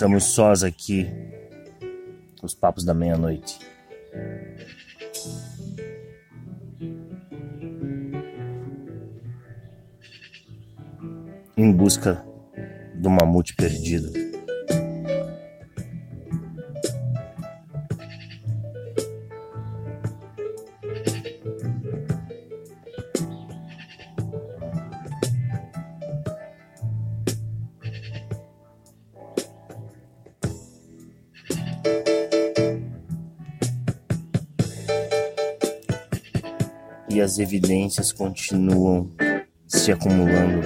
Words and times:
Estamos 0.00 0.24
sós 0.24 0.64
aqui, 0.64 1.10
os 2.42 2.54
papos 2.54 2.84
da 2.84 2.94
meia-noite. 2.94 3.58
Em 11.54 11.70
busca 11.70 12.24
do 12.94 13.10
mamute 13.10 13.54
perdido. 13.54 14.29
E 37.10 37.20
as 37.20 37.40
evidências 37.40 38.12
continuam 38.12 39.10
se 39.66 39.90
acumulando. 39.90 40.60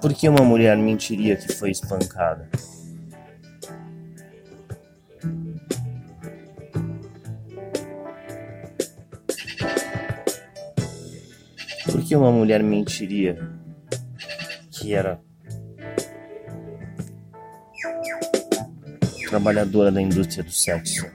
Por 0.00 0.14
que 0.14 0.26
uma 0.26 0.42
mulher 0.42 0.76
mentiria 0.78 1.36
que 1.36 1.52
foi 1.52 1.70
espancada? 1.70 2.48
Por 11.84 12.02
que 12.02 12.16
uma 12.16 12.32
mulher 12.32 12.62
mentiria 12.62 13.58
que 14.78 14.94
era 14.94 15.20
trabalhadora 19.28 19.90
da 19.90 20.00
indústria 20.00 20.44
do 20.44 20.52
sexo. 20.52 21.06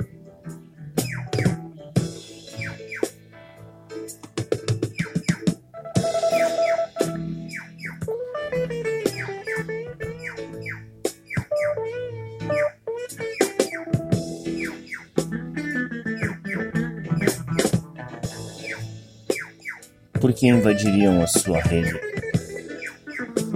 Por 20.20 20.32
que 20.32 20.48
invadiriam 20.48 21.22
a 21.22 21.28
sua 21.28 21.60
rede? 21.60 22.13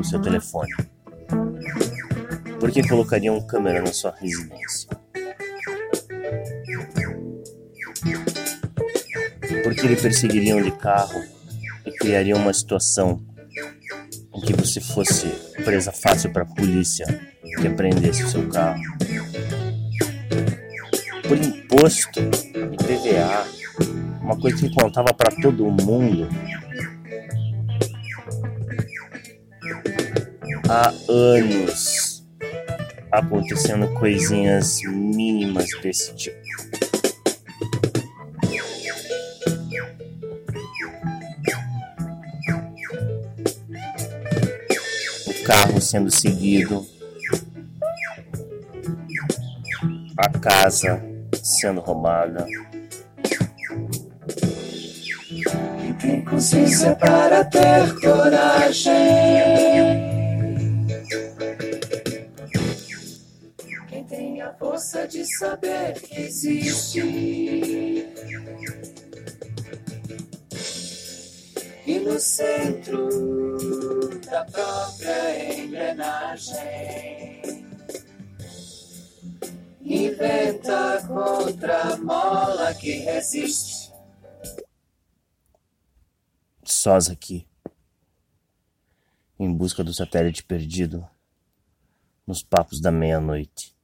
Seu 0.07 0.22
telefone? 0.22 0.73
Por 2.59 2.72
que 2.72 2.88
colocariam 2.88 3.45
câmera 3.45 3.81
na 3.81 3.94
sua 3.94 4.13
residência? 4.19 4.90
Por 9.63 9.75
que 9.75 9.88
lhe 9.88 9.95
perseguiriam 9.95 10.62
de 10.62 10.72
carro 10.72 11.22
e 11.85 11.91
criariam 11.91 12.40
uma 12.40 12.53
situação 12.53 13.22
em 14.34 14.41
que 14.41 14.53
você 14.53 14.79
fosse 14.79 15.28
presa 15.63 15.91
fácil 15.91 16.31
para 16.31 16.44
a 16.44 16.56
polícia 16.56 17.06
que 17.59 17.68
apreendesse 17.68 18.24
o 18.24 18.29
seu 18.29 18.47
carro? 18.50 18.81
Por 21.28 21.38
imposto, 21.38 22.22
IPVA, 22.22 23.45
uma 24.22 24.38
coisa 24.39 24.57
que 24.57 24.74
contava 24.74 25.13
para 25.13 25.35
todo 25.41 25.66
mundo 25.66 26.29
há 30.69 30.94
anos 31.07 32.25
acontecendo 33.11 33.88
coisinhas 33.94 34.81
mínimas 34.83 35.67
desse 35.81 36.13
tipo. 36.16 36.38
O 45.25 45.44
carro 45.45 45.81
sendo 45.81 46.11
seguido, 46.11 46.85
a 50.17 50.29
casa 50.39 51.01
sendo 51.41 51.79
roubada. 51.81 52.45
Tem 56.01 56.23
consciência 56.23 56.95
para 56.95 57.44
ter 57.45 58.00
coragem. 58.00 59.97
Saber 65.27 66.01
que 66.01 66.21
existe. 66.21 66.99
E 71.85 71.99
no 71.99 72.19
centro 72.19 73.07
da 74.25 74.43
própria 74.45 75.59
engrenagem, 75.59 76.57
inventa 79.81 81.01
contra 81.07 81.94
a 81.94 81.97
mola 81.97 82.73
que 82.73 82.91
resiste. 82.91 83.94
Sós 86.63 87.09
aqui, 87.09 87.47
em 89.39 89.53
busca 89.53 89.83
do 89.83 89.94
satélite 89.94 90.44
perdido, 90.44 91.07
nos 92.25 92.44
papos 92.44 92.81
da 92.81 92.91
meia-noite. 92.91 93.76